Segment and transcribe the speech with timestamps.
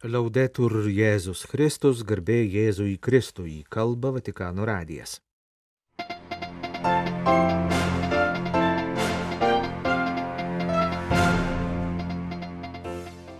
[0.00, 5.18] Laudetur Jėzus Kristus, garbė Jėzui Kristui, kalba Vatikano radijas.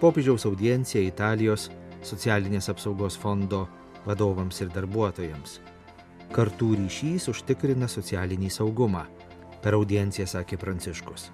[0.05, 1.71] Popiežiaus audiencija Italijos
[2.05, 3.65] socialinės apsaugos fondo
[4.05, 5.63] vadovams ir darbuotojams.
[6.29, 9.07] Kartų ryšys užtikrina socialinį saugumą,
[9.65, 11.31] per audienciją sakė Pranciškus.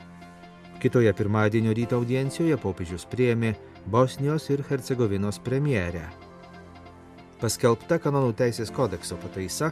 [0.79, 3.57] Kitoje pirmadienio ryto audiencijoje popiežius priėmė
[3.87, 6.09] Bosnijos ir Hercegovinos premjerę.
[7.39, 9.69] Paskelbta kanonų teisės kodekso pataisa,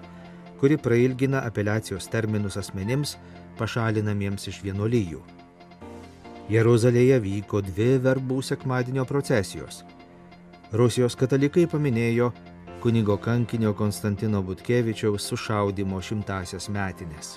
[0.61, 3.17] kuri prailgina apeliacijos terminus asmenims
[3.59, 5.19] pašalinamiems iš vienuolyjų.
[6.53, 9.83] Jeruzalėje vyko dvi verbų sekmadienio procesijos.
[10.71, 12.31] Rusijos katalikai paminėjo
[12.85, 17.35] kunigo kankinio Konstantino Butkevičiaus sušaudimo šimtasias metinės.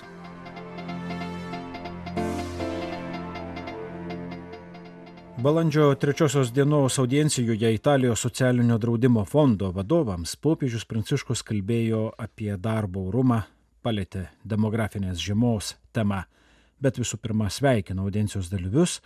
[5.38, 13.42] Balandžio trečiosios dienos audiencijoje Italijos socialinio draudimo fondo vadovams popiežius Pranciškus kalbėjo apie darbo orumą,
[13.86, 16.24] palėtė demografinės žiemos temą,
[16.82, 18.98] bet visų pirma sveikino audiencijos dalyvius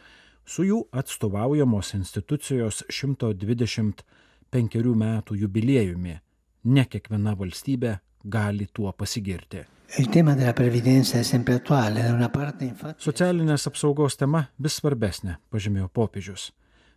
[0.49, 6.17] su jų atstovaujamos institucijos 125 metų jubiliejumi.
[6.65, 9.65] Ne kiekviena valstybė gali tuo pasigirti.
[12.99, 16.51] Socialinės apsaugos tema vis svarbesnė, pažymėjo popiežius.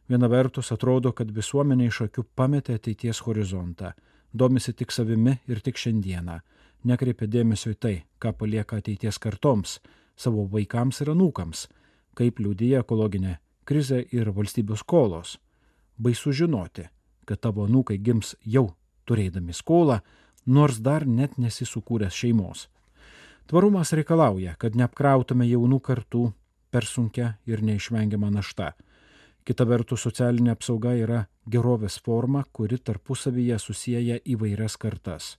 [0.07, 3.91] Viena vertus atrodo, kad visuomenė iš akių pametė ateities horizontą,
[4.31, 6.39] domisi tik savimi ir tik šiandieną,
[6.85, 9.79] nekreipia dėmesio į tai, ką palieka ateities kartoms,
[10.15, 11.67] savo vaikams ir anūkams,
[12.15, 15.35] kaip liūdėja ekologinė krizė ir valstybių skolos.
[15.97, 16.85] Baisu žinoti,
[17.25, 18.69] kad tavo anūkai gims jau
[19.09, 19.99] turėdami skolą,
[20.45, 22.67] nors dar net nesisukūręs šeimos.
[23.45, 26.31] Tvarumas reikalauja, kad neapkrautume jaunų kartų
[26.73, 28.73] per sunkia ir neišvengiama našta.
[29.45, 35.35] Kita vertus, socialinė apsauga yra gerovės forma, kuri tarpusavyje susiję įvairias kartas.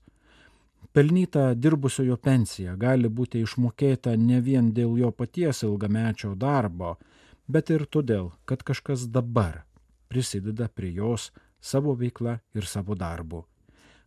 [0.94, 6.94] Pelnyta dirbusiojo pensija gali būti išmokėta ne vien dėl jo paties ilgamečio darbo,
[7.48, 9.64] bet ir todėl, kad kažkas dabar
[10.08, 13.42] prisideda prie jos savo veikla ir savo darbu.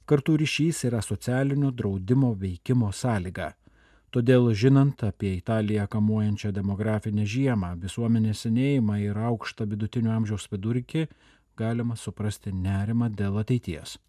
[0.09, 3.51] Kartu ryšys yra socialinio draudimo veikimo sąlyga.
[4.09, 11.05] Todėl žinant apie Italiją kamuojančią demografinę žiemą, visuomenės senėjimą ir aukštą vidutinio amžiaus vidurkį,
[11.61, 13.99] galima suprasti nerimą dėl ateities.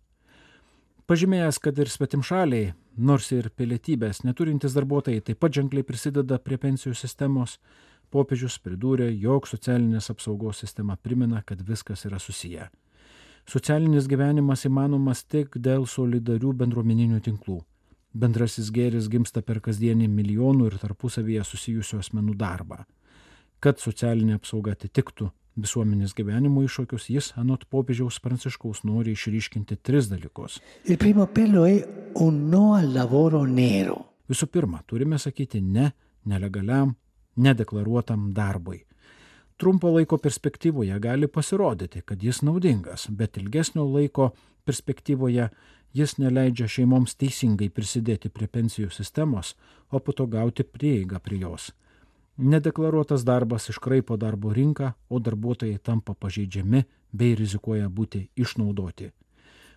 [1.04, 6.96] Pažymėjęs, kad ir svetimšaliai, nors ir pilietybės neturintys darbuotojai taip pat ženkliai prisideda prie pensijų
[6.96, 7.58] sistemos,
[8.08, 12.70] popiežius pridūrė, jog socialinės apsaugos sistema primena, kad viskas yra susiję.
[13.48, 17.60] Socialinis gyvenimas įmanomas tik dėl solidarių bendruomeninių tinklų
[18.12, 22.82] bendrasis gėris gimsta per kasdienį milijonų ir tarpusavyje susijusių asmenų darbą.
[23.60, 25.30] Kad socialinė apsauga atitiktų
[25.60, 30.60] visuomenės gyvenimo iššūkius, jis anot popiežiaus pranciškaus nori išryškinti tris dalykus.
[34.30, 35.90] Visų pirma, turime sakyti ne
[36.24, 36.94] nelegaliam,
[37.36, 38.84] nedeklaruotam darbui.
[39.60, 44.30] Trumpo laiko perspektyvoje gali pasirodyti, kad jis naudingas, bet ilgesnio laiko
[44.64, 45.48] perspektyvoje
[45.92, 49.52] jis neleidžia šeimoms teisingai prisidėti prie pensijų sistemos,
[49.92, 51.74] o po to gauti prieigą prie jos.
[52.40, 56.80] Nedeklaruotas darbas iškraipo darbo rinką, o darbuotojai tampa pažeidžiami
[57.12, 59.10] bei rizikuoja būti išnaudoti.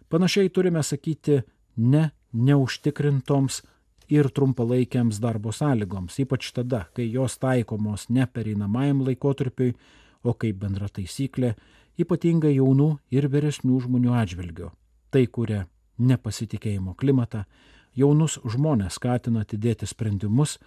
[0.08, 1.42] Panašiai turime sakyti
[1.76, 3.62] ne neužtikrintoms
[4.10, 9.74] ir trumpalaikiams darbo sąlygoms, ypač tada, kai jos taikomos ne pereinamajam laikotarpiui,
[10.24, 11.54] o kaip bendra taisyklė,
[12.00, 14.72] ypatingai jaunų ir vyresnių žmonių atžvilgiu.
[15.12, 15.66] Tai kuria
[16.00, 17.44] nepasitikėjimo klimatą,
[17.96, 20.58] jaunus žmonės skatina atidėti sprendimus,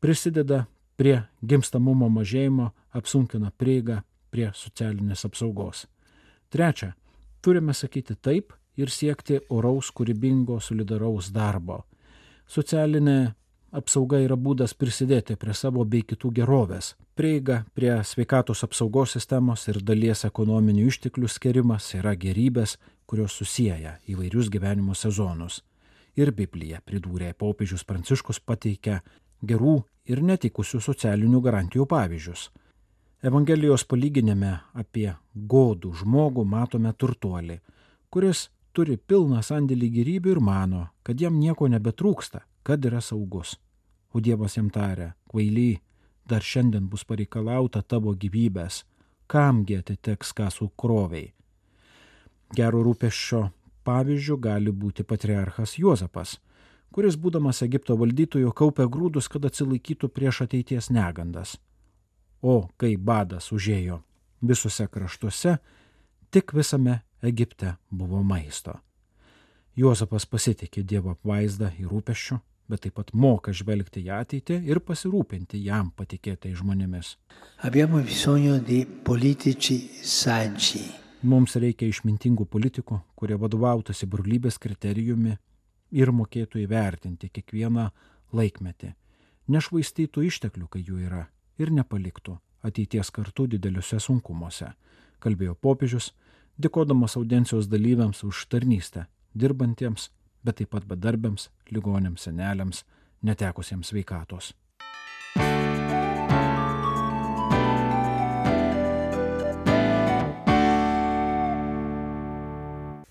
[0.00, 0.66] prisideda
[1.00, 5.86] prie gimstamumo mažėjimo, apsunkina prieigą prie socialinės apsaugos.
[6.50, 6.92] Trečia,
[7.42, 11.84] turime sakyti taip ir siekti oraus, kūrybingo, solidaraus darbo.
[12.50, 13.34] Socialinė
[13.70, 16.96] apsauga yra būdas prisidėti prie savo bei kitų gerovės.
[17.14, 22.74] Prieiga prie sveikatos apsaugos sistemos ir dalies ekonominių išteklių skirimas yra gerybės,
[23.06, 25.60] kurios susiję įvairius gyvenimo sezonus.
[26.18, 28.98] Ir Biblija, pridūrė popiežius Pranciškus, pateikia
[29.46, 29.78] gerų
[30.10, 32.48] ir netikusių socialinių garantijų pavyzdžius.
[33.22, 37.60] Evangelijos palyginime apie godų žmogų matome turtuolį,
[38.10, 43.56] kuris turi pilną sandėlį gyrybių ir mano, kad jam nieko nebetrūksta, kad yra saugus.
[44.14, 45.80] O Dievas jam tarė, kvaily,
[46.26, 48.84] dar šiandien bus pareikalauta tavo gyvybės,
[49.30, 51.30] kamgi atiteks ką sukroviai.
[52.54, 53.44] Gero rūpeščio
[53.86, 56.38] pavyzdžių gali būti patriarchas Juozapas,
[56.90, 61.56] kuris būdamas Egipto valdytoju kaupė grūdus, kad atsilaikytų prieš ateities negandas.
[62.42, 64.00] O kai badas užėjo
[64.42, 65.58] visose kraštuose,
[66.30, 68.78] tik visame Egipte buvo maisto.
[69.76, 72.40] Juozapas pasitikė Dievo apvaizdą ir rūpeščių,
[72.70, 77.16] bet taip pat moka žvelgti į ateitį ir pasirūpinti jam patikėtai žmonėmis.
[81.22, 85.34] Mums reikia išmintingų politikų, kurie vadovautųsi brolybės kriterijumi
[85.92, 87.90] ir mokėtų įvertinti kiekvieną
[88.32, 88.94] laikmetį,
[89.50, 91.26] nešvaistytų išteklių, kai jų yra,
[91.60, 94.70] ir nepaliktų ateities kartu dideliuose sunkumuose,
[95.20, 96.12] kalbėjo popiežius,
[96.60, 100.10] dėkodamas audencijos dalyviams už tarnystę, dirbantiems,
[100.44, 102.84] bet taip pat bedarbiams, ligonėms, seneliams,
[103.22, 104.54] netekusiems veikatos.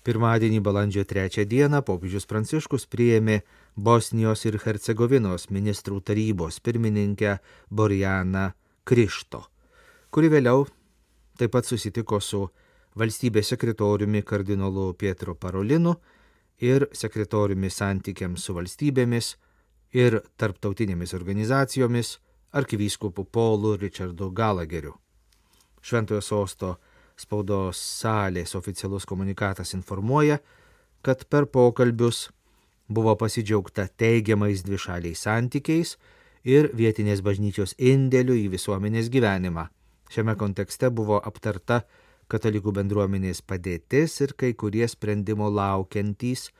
[0.00, 3.42] Pirmadienį balandžio 3 dieną popiežius Pranciškus priėmė
[3.76, 7.36] Bosnijos ir Hercegovinos ministrų tarybos pirmininkę
[7.68, 8.46] Borjaną
[8.88, 9.44] Krišto,
[10.10, 10.64] kuri vėliau
[11.38, 12.40] taip pat susitiko su
[12.96, 15.94] valstybės sekretoriumi kardinolu Pietro Parolinu
[16.60, 19.34] ir sekretoriumi santykiams su valstybėmis
[19.96, 22.18] ir tarptautinėmis organizacijomis
[22.52, 24.94] arkivyskupu Polu Richardu Galageriu.
[25.80, 26.74] Šventojo sosto
[27.16, 30.38] spaudos salės oficialus komunikatas informuoja,
[31.02, 32.28] kad per pokalbius
[32.88, 35.96] buvo pasidžiaugta teigiamais dvišaliais santykiais
[36.44, 39.68] ir vietinės bažnyčios indėliu į visuomenės gyvenimą.
[40.10, 41.82] Šiame kontekste buvo aptarta
[42.30, 46.50] katalikų bendruomenės padėtis ir kai kurie sprendimo laukiantys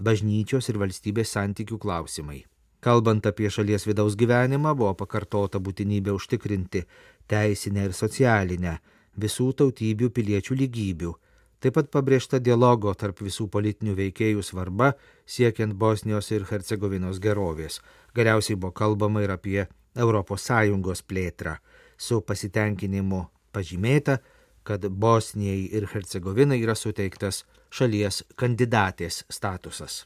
[0.00, 2.44] bažnyčios ir valstybės santykių klausimai.
[2.80, 6.86] Kalbant apie šalies vidaus gyvenimą, buvo pakartota būtinybė užtikrinti
[7.28, 8.78] teisinę ir socialinę
[9.20, 11.12] visų tautybių piliečių lygybių.
[11.60, 14.94] Taip pat pabrėžta dialogo tarp visų politinių veikėjų svarba
[15.28, 17.82] siekiant Bosnijos ir Hercegovinos gerovės.
[18.16, 21.58] Galiausiai buvo kalbama ir apie ES plėtrą.
[21.98, 24.22] Su pasitenkinimu pažymėta,
[24.70, 27.42] kad Bosnijai ir Hercegovinai yra suteiktas
[27.74, 30.04] šalies kandidatės statusas.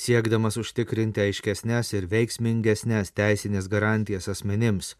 [0.00, 4.94] siekdamas užtikrinti aiškesnės ir veiksmingesnės teisinės garantijas asmenims,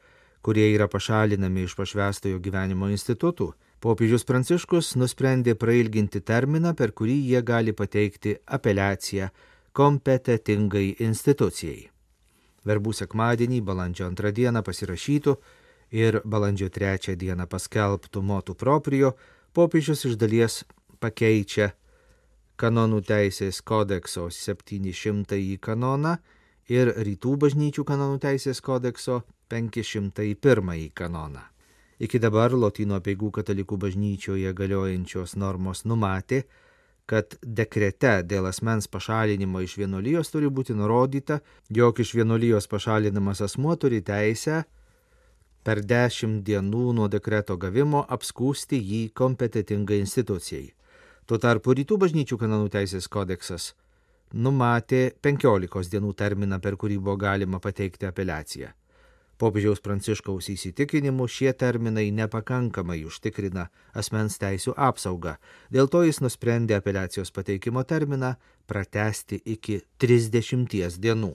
[0.44, 3.48] kurie yra pašalinami iš pašvestojo gyvenimo institutų,
[3.82, 9.30] popiežius Pranciškus nusprendė prailginti terminą, per kurį jie gali pateikti apeliaciją
[9.72, 11.88] kompetitingai institucijai.
[12.66, 15.36] Verbų sekmadienį, balandžio antrą dieną pasirašytų
[15.96, 19.14] ir balandžio trečią dieną paskelbtų motų proprio,
[19.56, 20.62] popiežius iš dalies
[21.00, 21.72] pakeičia
[22.60, 26.18] kanonų teisės kodekso 700 kanoną
[26.68, 31.46] ir rytų bažnyčių kanonų teisės kodekso 501 kanoną.
[32.00, 36.44] Iki dabar Lotynų apieigų katalikų bažnyčioje galiojančios normos numatė,
[37.10, 43.74] kad dekrete dėl asmens pašalinimo iš vienolyjos turi būti nurodyta, jog iš vienolyjos pašalinamas asmuo
[43.76, 44.62] turi teisę
[45.66, 50.70] per dešimt dienų nuo dekreto gavimo apskūsti jį kompetitingai institucijai.
[51.26, 53.72] Tuo tarpu rytų bažnyčių kanonų teisės kodeksas
[54.34, 58.70] numatė 15 dienų terminą, per kurį buvo galima pateikti apeliaciją.
[59.40, 65.38] Popiežiaus Pranciškaus įsitikinimu šie terminai nepakankamai užtikrina asmens teisų apsaugą,
[65.72, 68.34] dėl to jis nusprendė apeliacijos pateikimo terminą
[68.68, 71.32] pratesti iki 30 dienų.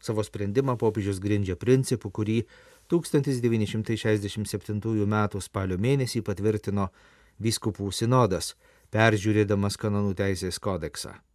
[0.00, 2.46] Savo sprendimą popiežius grindžia principu, kurį
[2.94, 5.16] 1967 m.
[5.42, 6.88] spalio mėnesį patvirtino
[7.42, 8.54] vyskupų sinodas
[8.94, 11.29] peržiūrėdamas kanonų teisės kodeksą.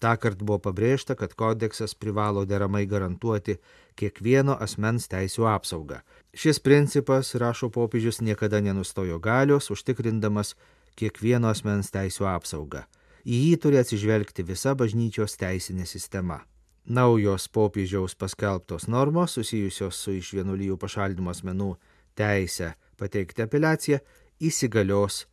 [0.00, 3.58] Ta kart buvo pabrėžta, kad kodeksas privalo deramai garantuoti
[4.00, 6.00] kiekvieno asmens teisų apsaugą.
[6.32, 10.54] Šis principas, rašo popiežius, niekada nenustojo galios, užtikrindamas
[10.96, 12.86] kiekvieno asmens teisų apsaugą.
[13.28, 16.40] Į jį turi atsižvelgti visa bažnyčios teisinė sistema.
[16.88, 21.74] Naujos popiežiaus paskelbtos normos susijusios su iš vienuolijų pašalinimo asmenų
[22.16, 24.00] teisę pateikti apeliaciją
[24.40, 25.26] įsigalios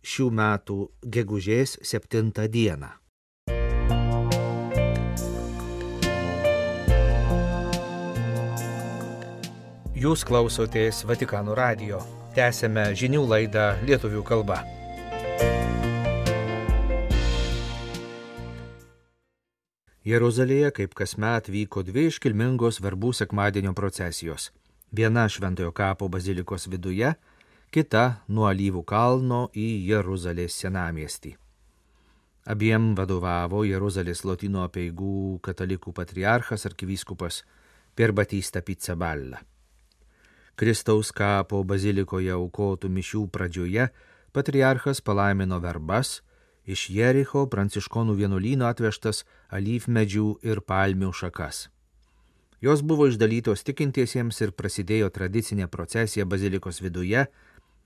[0.00, 3.03] šių metų gegužės 7 dieną.
[10.04, 11.96] Jūs klausotės Vatikano radio.
[12.36, 14.58] Tęsėme žinių laidą lietuvių kalba.
[20.04, 24.50] Jeruzalėje kaip kasmet vyko dvi iškilmingos verbų sekmadienio procesijos.
[24.92, 27.14] Viena Šventojo kapo bazilikos viduje,
[27.72, 31.32] kita nuo Alyvų kalno į Jeruzalės senamiestį.
[32.44, 37.40] Abiem vadovavo Jeruzalės lotino apieigų katalikų patriarchas arkivyskupas
[37.96, 39.40] per Batystą Pizzaballa.
[40.54, 43.88] Kristaus kapo bazilikoje aukotų mišių pradžioje
[44.34, 46.20] patriarchas palaimino verbas,
[46.64, 51.68] iš Jericho pranciškonų vienuolyno atvežtas alyvmedžių ir palmių šakas.
[52.64, 57.26] Jos buvo išdalytos tikintiesiems ir prasidėjo tradicinė procesija bazilikos viduje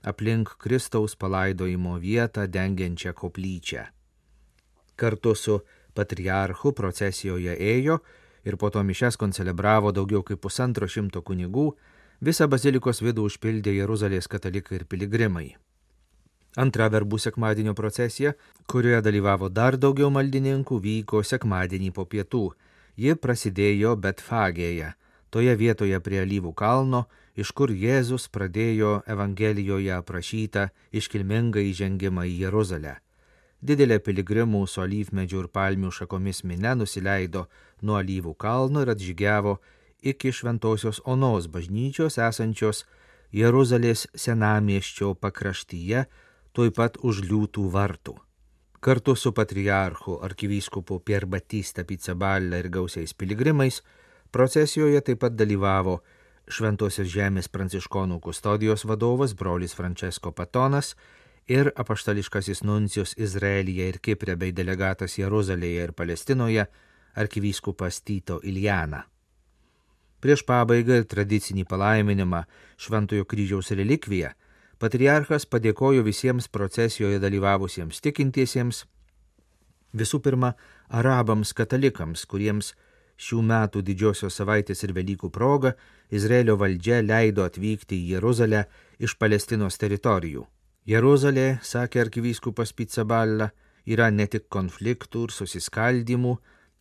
[0.07, 3.83] aplink Kristaus palaidojimo vietą dengiančią koplyčią.
[4.95, 5.59] Kartu su
[5.97, 7.99] patriarchu procesijoje ėjo
[8.45, 11.73] ir po to mišes koncelebravo daugiau kaip pusantro šimto kunigų,
[12.21, 15.49] visą bazilikos vidų užpildė Jeruzalės katalikai ir piligrimai.
[16.57, 18.33] Antra verbų sekmadienio procesija,
[18.67, 22.49] kurioje dalyvavo dar daugiau maldininkų, vyko sekmadienį po pietų
[22.99, 24.89] Ji prasidėjo Betfagėje,
[25.31, 27.05] toje vietoje prie Alyvų kalno,
[27.39, 32.97] iš kur Jėzus pradėjo Evangelijoje aprašytą iškilmingą įžengimą į Jeruzalę.
[33.63, 37.45] Didelė piligrimų su alyvmedžių ir palmių šakomis minė nusileido
[37.81, 39.55] nuo alyvų kalno ir atžygiavo
[40.01, 42.85] iki Šventojios Onos bažnyčios esančios
[43.31, 46.05] Jeruzalės senamieščio pakraštyje,
[46.53, 48.15] tuoj pat už liūtų vartų.
[48.79, 53.81] Kartu su patriarchu arkivyskupu Pier Batista Pizzaballa ir gausiais piligrimais
[54.31, 55.99] procesijoje taip pat dalyvavo
[56.49, 60.95] Šventosios žemės pranciškonų kustodijos vadovas brolis Francesco Patonas
[61.45, 66.65] ir apaštališkasis nuncijus Izraelyje ir Kiprė bei delegatas Jeruzalėje ir Palestinoje
[67.15, 69.03] arkivyskupas Tito Iljana.
[70.19, 72.43] Prieš pabaigą ir tradicinį palaiminimą
[72.77, 74.33] Šventojo kryžiaus relikviją
[74.79, 78.85] Patriarchas padėkojo visiems procesijoje dalyvavusiems tikintiesiems,
[79.91, 80.53] visų pirma,
[80.87, 82.69] arabams katalikams, kuriems
[83.19, 85.73] šių metų didžiosios savaitės ir Velykų proga
[86.15, 88.63] Izraelio valdžia leido atvykti į Jeruzalę
[89.03, 90.45] iš Palestinos teritorijų.
[90.87, 93.51] Jeruzalė, sakė arkivyskupas Pizzaballa,
[93.83, 96.37] yra ne tik konfliktų ir susiskaldimų,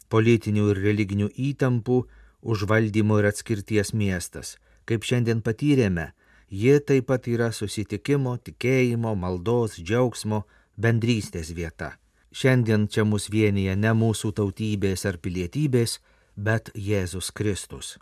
[0.08, 1.98] politinių ir religinių įtampų,
[2.42, 4.56] užvaldymų ir atskirties miestas.
[4.88, 6.12] Kaip šiandien patyrėme,
[6.50, 10.46] Ji taip pat yra susitikimo, tikėjimo, maldos, džiaugsmo,
[10.80, 11.98] bendrystės vieta.
[12.32, 15.98] Šiandien čia mus vienyje ne mūsų tautybės ar pilietybės,
[16.36, 17.98] bet Jėzus Kristus.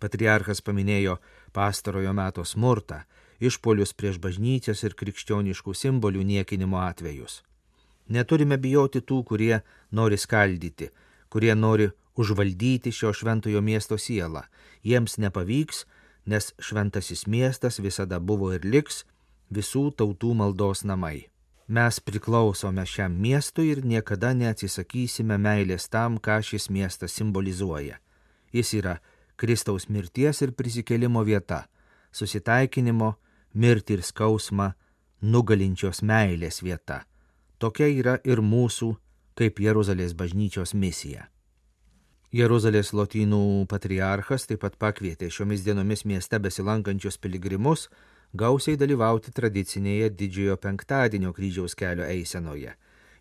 [0.00, 1.18] Patriarchas paminėjo
[1.52, 3.02] pastarojo meto smurtą,
[3.36, 7.42] išpolius prieš bažnyčias ir krikščioniškų simbolių niekinimo atvejus.
[8.08, 9.60] Neturime bijoti tų, kurie
[9.92, 10.88] nori skaldyti,
[11.28, 14.44] kurie nori užvaldyti šio šventojo miesto sielą.
[14.84, 15.84] Jiems nepavyks,
[16.26, 19.04] nes šventasis miestas visada buvo ir liks
[19.50, 21.30] visų tautų maldos namai.
[21.70, 28.00] Mes priklausome šiam miestui ir niekada neatsisakysime meilės tam, ką šis miestas simbolizuoja.
[28.52, 28.96] Jis yra
[29.38, 31.62] Kristaus mirties ir prisikėlimo vieta,
[32.12, 33.14] susitaikinimo,
[33.54, 34.72] mirti ir skausmą,
[35.22, 37.04] nugalinčios meilės vieta.
[37.62, 38.96] Tokia yra ir mūsų,
[39.38, 41.28] kaip Jeruzalės bažnyčios misija.
[42.30, 47.88] Jeruzalės lotynų patriarchas taip pat pakvietė šiomis dienomis mieste besilankančius piligrimus
[48.38, 52.76] gausiai dalyvauti tradicinėje didžiojo penktadienio kryžiaus kelio eisenoje.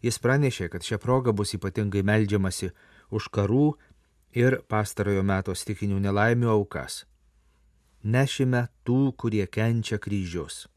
[0.05, 2.69] Jis pranešė, kad šią progą bus ypatingai melžiamasi
[3.09, 3.71] už karų
[4.37, 7.07] ir pastarojo meto stikinių nelaimių aukas.
[8.03, 10.67] Nešime tų, kurie kenčia kryžius.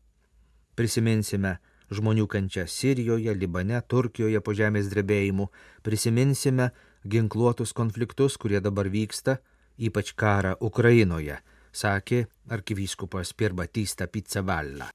[0.75, 1.59] Prisiminsime
[1.93, 5.51] žmonių kančią Sirijoje, Libane, Turkijoje po žemės drebėjimų,
[5.85, 6.71] prisiminsime
[7.09, 9.39] ginkluotus konfliktus, kurie dabar vyksta,
[9.79, 11.39] ypač karą Ukrainoje,
[11.73, 14.91] sakė arkivyskupas Pirbatista Pizzavalla.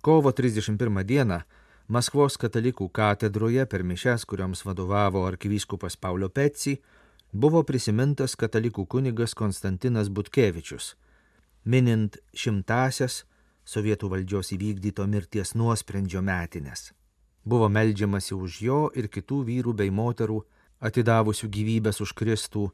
[0.00, 1.42] Kovo 31 dieną
[1.90, 6.76] Maskvos katalikų katedroje per mišes, kuriams vadovavo arkivyskupas Paulio Petsi,
[7.32, 10.94] buvo prisimintas katalikų kunigas Konstantinas Butkevičius,
[11.66, 13.24] minint šimtasias
[13.70, 16.90] sovietų valdžios įvykdyto mirties nuosprendžio metinės.
[17.44, 20.40] Buvo meldžiamasi už jo ir kitų vyrų bei moterų,
[20.80, 22.70] atidavusių gyvybės už Kristų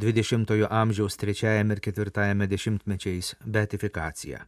[0.00, 4.44] 20-ojo amžiaus 3 ir 4 dešimtmečiais beatifikacija.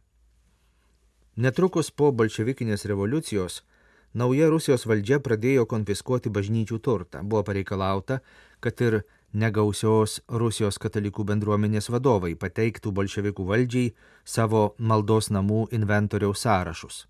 [1.37, 3.61] Netrukus po bolševikinės revoliucijos
[4.13, 7.21] nauja Rusijos valdžia pradėjo konfiskuoti bažnyčių turtą.
[7.23, 8.19] Buvo pareikalauta,
[8.59, 9.03] kad ir
[9.33, 13.93] negausios Rusijos katalikų bendruomenės vadovai pateiktų bolševikų valdžiai
[14.25, 17.05] savo maldos namų inventoriaus sąrašus.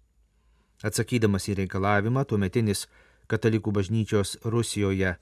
[0.84, 2.88] Atsakydamas į reikalavimą, tuometinis
[3.28, 5.16] katalikų bažnyčios Rusijoje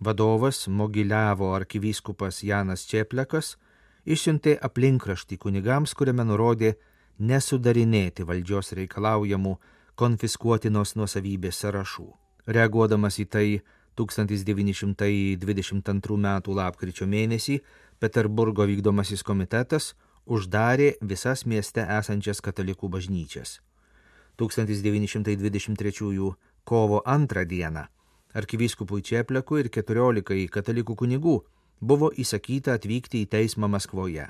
[0.00, 3.56] vadovas Mogiliavo arkivyskupas Janas Čeplekas
[4.04, 6.74] išsiuntė aplinkraštį kunigams, kuriame nurodė
[7.18, 9.54] nesudarinėti valdžios reikalaujamų
[9.94, 12.08] konfiskuotinos nuosavybės sąrašų.
[12.46, 13.46] Reaguodamas į tai,
[13.94, 16.42] 1922 m.
[16.58, 17.60] lapkričio mėnesį
[18.00, 19.94] Peterburgo vykdomasis komitetas
[20.26, 23.60] uždarė visas mieste esančias katalikų bažnyčias.
[24.36, 26.32] 1923
[26.64, 27.86] kovo 2 dieną
[28.34, 31.44] arkivyskupui Čeplekui ir 14 katalikų kunigų
[31.80, 34.26] buvo įsakyta atvykti į teismą Maskvoje.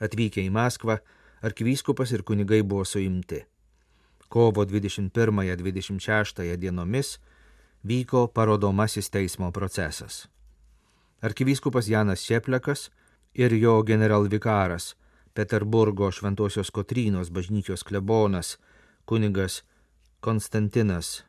[0.00, 0.98] Atvykę į Maskvą,
[1.44, 3.44] arkivyskupas ir kunigai buvo suimti.
[4.30, 7.18] kovo 21-26 dienomis
[7.84, 10.28] vyko parodomasis teismo procesas.
[11.22, 12.90] Arkivyskupas Janas Šeplekas
[13.34, 14.96] ir jo generalvikaras
[15.34, 18.58] Peterburgo Šventojios Kotrynos bažnyčios klebonas
[19.04, 19.62] kunigas
[20.20, 21.24] Konstantinas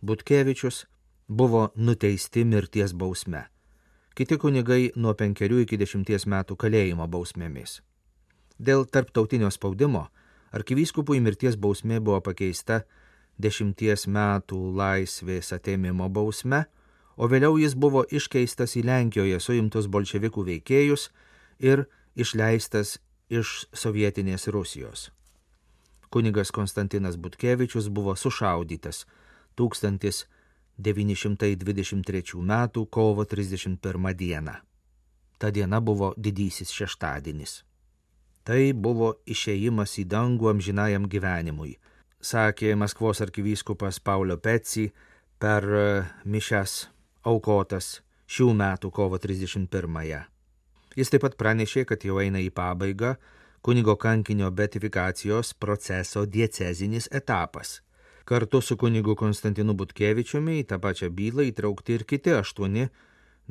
[0.00, 0.86] Butkevičius
[1.28, 3.44] buvo nuteisti mirties bausme.
[4.14, 7.80] Kiti kunigai nuo penkerių iki dešimties metų kalėjimo bausmėmis.
[8.58, 10.08] Dėl tarptautinio spaudimo
[10.52, 12.82] arkivyskupui mirties bausmė buvo pakeista
[13.40, 16.64] dešimties metų laisvės atėmimo bausme,
[17.16, 21.10] o vėliau jis buvo iškeistas į Lenkijoje suimtus bolševikų veikėjus
[21.58, 22.98] ir išleistas
[23.30, 25.10] iš sovietinės Rusijos.
[26.10, 29.06] Kunigas Konstantinas Butkevičius buvo sušaudytas
[29.56, 32.68] 1923 m.
[32.90, 34.42] kovo 31 d.
[35.38, 37.64] Ta diena buvo didysis šeštadienis.
[38.44, 41.78] Tai buvo išėjimas į dangų amžinajam gyvenimui,
[42.20, 44.90] sakė Maskvos arkivyskupas Paulio Petsi
[45.40, 45.84] per e,
[46.24, 46.86] mišes
[47.24, 48.00] aukotas
[48.30, 50.22] šių metų kovo 31-ąją.
[50.98, 53.14] Jis taip pat pranešė, kad jau eina į pabaigą
[53.64, 57.80] kunigo kankinio betifikacijos proceso diecezinis etapas.
[58.24, 62.88] Kartu su kunigu Konstantinu Butkevičiumi į tą pačią bylą įtraukti ir kiti aštuoni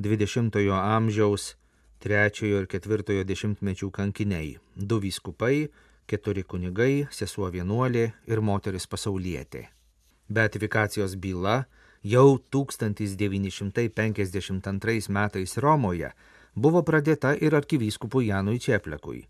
[0.00, 1.54] 20-ojo amžiaus
[2.00, 4.56] trečiojo ir ketvirtojo dešimtmečių kankiniai-
[4.88, 5.68] du vyskupai,
[6.10, 9.70] keturi kunigai, sesuo vienuolė ir moteris pasaulietė.
[10.30, 11.64] Beatifikacijos byla
[12.02, 16.12] jau 1952 metais Romoje
[16.54, 19.28] buvo pradėta ir arkivyskupui Janui Čeplekui,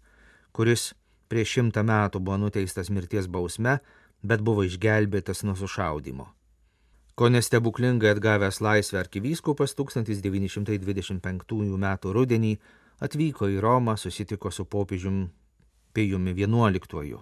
[0.53, 0.95] kuris
[1.29, 3.79] prieš šimtą metų buvo nuteistas mirties bausme,
[4.23, 6.29] bet buvo išgelbėtas nuo sušaudimo.
[7.15, 11.87] Ko nestebuklingai atgavęs laisvę arkivyskupas 1925 m.
[12.17, 12.59] rudenį
[13.01, 15.29] atvyko į Romą, susitiko su popiežium
[15.95, 17.19] Pėjumi XI.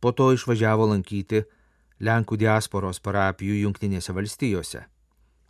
[0.00, 1.44] Po to išvažiavo lankyti
[2.00, 4.84] Lenkų diasporos parapijų Junktinėse valstijose.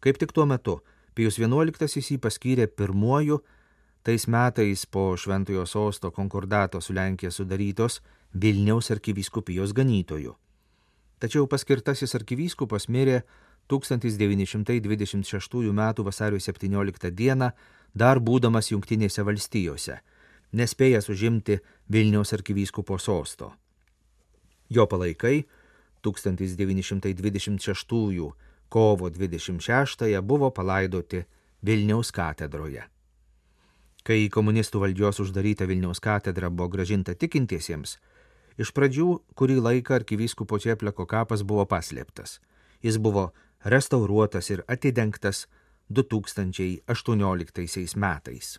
[0.01, 0.81] Kaip tik tuo metu
[1.17, 3.41] Pijus XI jį paskyrė pirmuoju
[4.05, 8.03] tais metais po Šventojo sosto konkordato su Lenkija sudarytos
[8.35, 10.37] Vilniaus arkivyskupijos ganytoju.
[11.19, 13.23] Tačiau paskirtasis arkivyskupas mirė
[13.73, 15.83] 1926 m.
[16.05, 17.51] vasario 17 d.
[17.95, 19.97] dar būdamas Junktinėse valstijose,
[20.53, 21.59] nespėjęs užimti
[21.93, 23.53] Vilniaus arkivyskupo sosto.
[24.71, 25.45] Jo palaikai
[26.03, 28.33] 1926
[28.69, 31.25] kovo 26 buvo palaidoti
[31.67, 32.83] Vilniaus katedroje.
[34.07, 37.99] Kai komunistų valdžios uždaryta Vilniaus katedra buvo gražinta tikintiesiems,
[38.59, 42.41] iš pradžių kurį laiką arkivyskupo Čiepleko kapas buvo paslėptas.
[42.83, 43.33] Jis buvo
[43.65, 45.47] restauruotas ir atidengtas
[45.91, 48.59] 2018 metais.